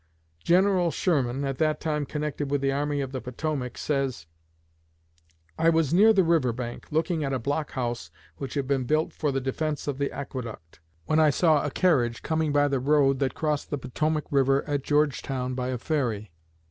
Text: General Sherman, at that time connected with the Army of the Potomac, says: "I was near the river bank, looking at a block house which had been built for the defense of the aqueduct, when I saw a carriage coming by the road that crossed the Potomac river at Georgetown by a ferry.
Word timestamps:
General 0.43 0.89
Sherman, 0.89 1.45
at 1.45 1.59
that 1.59 1.79
time 1.79 2.07
connected 2.07 2.49
with 2.49 2.59
the 2.61 2.71
Army 2.71 3.01
of 3.01 3.11
the 3.11 3.21
Potomac, 3.21 3.77
says: 3.77 4.25
"I 5.59 5.69
was 5.69 5.93
near 5.93 6.11
the 6.11 6.23
river 6.23 6.51
bank, 6.51 6.87
looking 6.89 7.23
at 7.23 7.33
a 7.33 7.37
block 7.37 7.73
house 7.73 8.09
which 8.37 8.55
had 8.55 8.65
been 8.67 8.85
built 8.85 9.13
for 9.13 9.31
the 9.31 9.39
defense 9.39 9.87
of 9.87 9.99
the 9.99 10.11
aqueduct, 10.11 10.79
when 11.05 11.19
I 11.19 11.29
saw 11.29 11.63
a 11.63 11.69
carriage 11.69 12.23
coming 12.23 12.51
by 12.51 12.67
the 12.67 12.79
road 12.79 13.19
that 13.19 13.35
crossed 13.35 13.69
the 13.69 13.77
Potomac 13.77 14.25
river 14.31 14.67
at 14.67 14.81
Georgetown 14.81 15.53
by 15.53 15.67
a 15.67 15.77
ferry. 15.77 16.31